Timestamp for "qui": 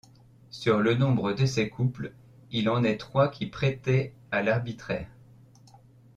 3.29-3.45